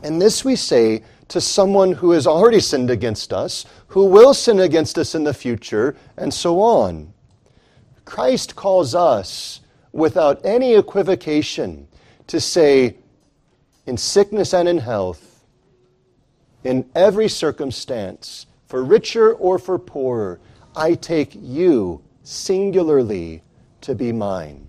[0.02, 4.58] And this we say to someone who has already sinned against us, who will sin
[4.58, 7.12] against us in the future, and so on.
[8.06, 9.60] Christ calls us
[9.92, 11.88] without any equivocation
[12.26, 12.96] to say,
[13.84, 15.44] in sickness and in health,
[16.64, 20.40] in every circumstance, for richer or for poorer,
[20.74, 23.42] I take you singularly
[23.82, 24.68] to be mine.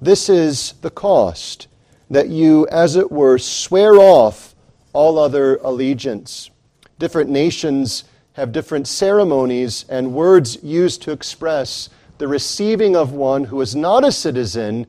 [0.00, 1.68] This is the cost
[2.10, 4.54] that you, as it were, swear off
[4.92, 6.50] all other allegiance.
[6.98, 11.88] Different nations have different ceremonies and words used to express
[12.18, 14.86] the receiving of one who is not a citizen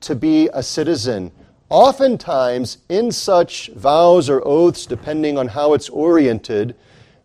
[0.00, 1.30] to be a citizen.
[1.68, 6.74] Oftentimes, in such vows or oaths, depending on how it's oriented,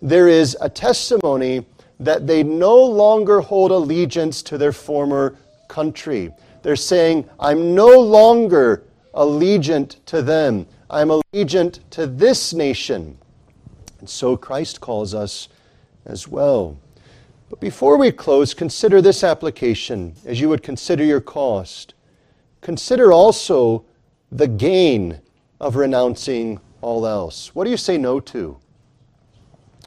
[0.01, 1.65] there is a testimony
[2.01, 5.37] that they no longer hold allegiance to their former
[5.69, 6.29] country.
[6.63, 8.83] They're saying, I'm no longer
[9.13, 10.65] allegiant to them.
[10.89, 13.17] I'm allegiant to this nation.
[13.99, 15.49] And so Christ calls us
[16.05, 16.77] as well.
[17.49, 21.93] But before we close, consider this application as you would consider your cost.
[22.61, 23.85] Consider also
[24.31, 25.19] the gain
[25.59, 27.53] of renouncing all else.
[27.53, 28.57] What do you say no to?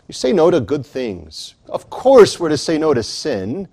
[0.08, 1.54] You say no to good things.
[1.68, 3.66] Of course, we're to say no to sin.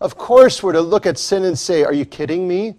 [0.00, 2.76] Of course, we're to look at sin and say, Are you kidding me?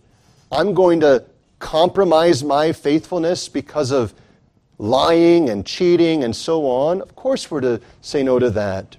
[0.52, 1.26] I'm going to
[1.60, 4.14] compromise my faithfulness because of
[4.78, 7.02] lying and cheating and so on.
[7.02, 8.96] Of course, we're to say no to that.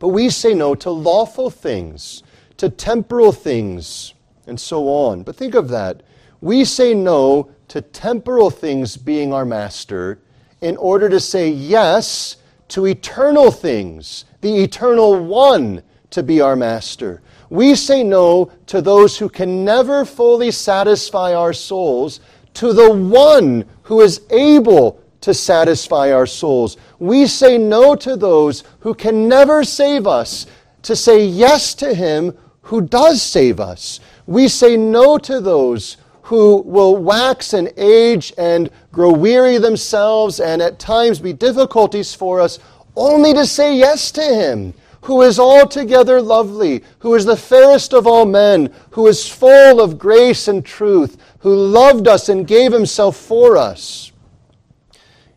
[0.00, 2.24] But we say no to lawful things,
[2.56, 4.12] to temporal things,
[4.46, 5.22] and so on.
[5.22, 6.02] But think of that.
[6.40, 10.18] We say no to temporal things being our master
[10.60, 12.36] in order to say yes
[12.68, 15.82] to eternal things, the eternal one
[16.14, 17.20] to be our master.
[17.50, 22.20] We say no to those who can never fully satisfy our souls,
[22.54, 26.76] to the one who is able to satisfy our souls.
[27.00, 30.46] We say no to those who can never save us,
[30.82, 33.98] to say yes to him who does save us.
[34.26, 40.62] We say no to those who will wax and age and grow weary themselves and
[40.62, 42.60] at times be difficulties for us,
[42.94, 44.74] only to say yes to him
[45.04, 49.98] who is altogether lovely, who is the fairest of all men, who is full of
[49.98, 54.12] grace and truth, who loved us and gave himself for us.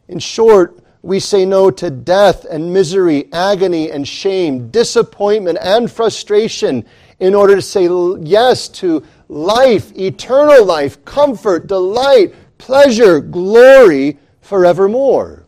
[0.08, 6.86] In short, we say no to death and misery, agony and shame, disappointment and frustration
[7.20, 7.90] in order to say
[8.22, 15.46] yes to life, eternal life, comfort, delight, pleasure, glory forevermore.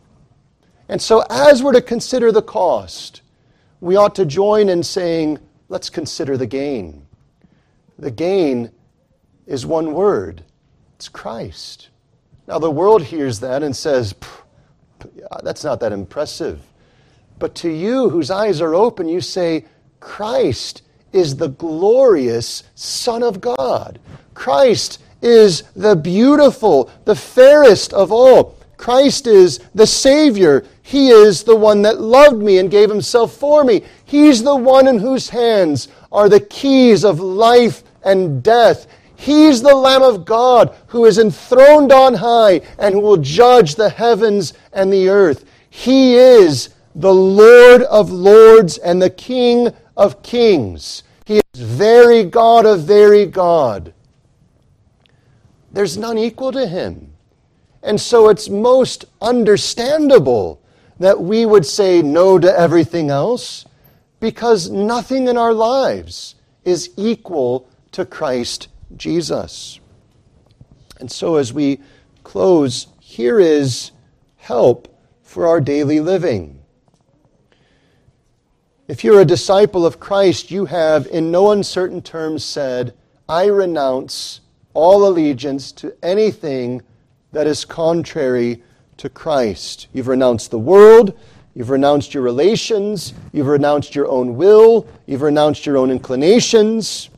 [0.90, 3.22] And so, as we're to consider the cost,
[3.80, 7.06] we ought to join in saying, let's consider the gain.
[7.98, 8.70] The gain
[9.46, 10.42] is one word
[10.96, 11.88] it's Christ.
[12.46, 14.14] Now, the world hears that and says,
[15.42, 16.60] that's not that impressive.
[17.38, 19.64] But to you, whose eyes are open, you say,
[19.98, 20.82] Christ
[21.14, 23.98] is the glorious Son of God.
[24.34, 28.58] Christ is the beautiful, the fairest of all.
[28.80, 30.64] Christ is the Savior.
[30.80, 33.82] He is the one that loved me and gave Himself for me.
[34.06, 38.86] He's the one in whose hands are the keys of life and death.
[39.14, 43.90] He's the Lamb of God who is enthroned on high and who will judge the
[43.90, 45.44] heavens and the earth.
[45.68, 51.02] He is the Lord of lords and the King of kings.
[51.26, 53.92] He is very God of very God.
[55.70, 57.09] There's none equal to him.
[57.82, 60.60] And so it's most understandable
[60.98, 63.64] that we would say no to everything else
[64.20, 69.80] because nothing in our lives is equal to Christ Jesus.
[70.98, 71.80] And so, as we
[72.22, 73.92] close, here is
[74.36, 76.60] help for our daily living.
[78.86, 82.92] If you're a disciple of Christ, you have, in no uncertain terms, said,
[83.28, 84.40] I renounce
[84.74, 86.82] all allegiance to anything
[87.32, 88.62] that is contrary
[88.96, 89.86] to Christ.
[89.92, 91.18] You've renounced the world,
[91.54, 97.08] you've renounced your relations, you've renounced your own will, you've renounced your own inclinations.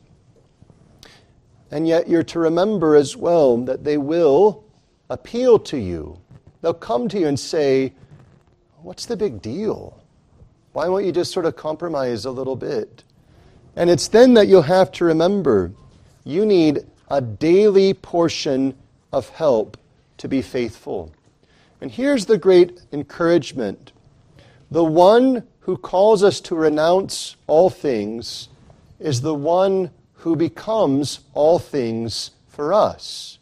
[1.71, 4.63] And yet you're to remember as well that they will
[5.09, 6.19] appeal to you.
[6.61, 7.93] They'll come to you and say,
[8.81, 9.97] What's the big deal?
[10.73, 13.03] Why won't you just sort of compromise a little bit?
[13.75, 15.71] And it's then that you'll have to remember
[16.25, 18.75] you need a daily portion
[19.11, 19.77] of help
[20.17, 21.11] to be faithful.
[21.81, 23.91] And here's the great encouragement
[24.71, 28.49] the one who calls us to renounce all things
[28.99, 33.37] is the one who becomes all things for us.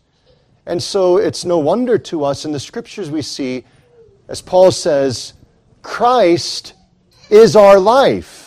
[0.65, 3.63] And so it's no wonder to us in the scriptures we see,
[4.27, 5.33] as Paul says,
[5.81, 6.73] Christ
[7.29, 8.40] is our life.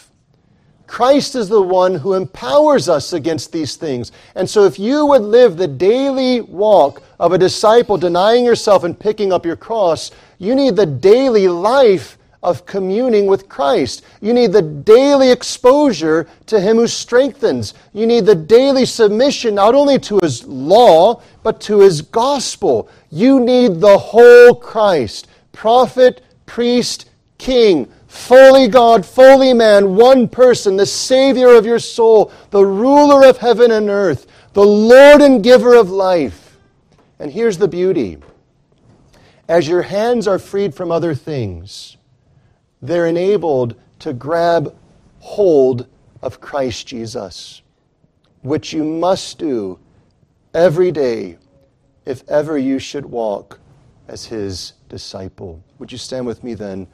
[0.87, 4.13] Christ is the one who empowers us against these things.
[4.35, 8.99] And so, if you would live the daily walk of a disciple, denying yourself and
[8.99, 14.05] picking up your cross, you need the daily life of communing with Christ.
[14.21, 17.73] You need the daily exposure to Him who strengthens.
[17.95, 22.91] You need the daily submission not only to His law, but to His gospel.
[23.11, 27.09] You need the whole Christ prophet, priest,
[27.39, 33.39] king, fully God, fully man, one person, the Savior of your soul, the ruler of
[33.39, 36.57] heaven and earth, the Lord and giver of life.
[37.19, 38.19] And here's the beauty
[39.49, 41.97] as your hands are freed from other things,
[42.81, 44.75] they're enabled to grab
[45.19, 45.87] hold
[46.23, 47.63] of Christ Jesus,
[48.43, 49.79] which you must do
[50.55, 51.37] every day
[52.07, 53.59] if ever you should walk
[54.09, 55.63] as his disciple.
[55.79, 56.87] Would you stand with me then?